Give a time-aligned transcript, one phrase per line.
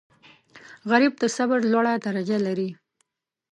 [0.89, 2.69] غریب د صبر لوړه درجه لري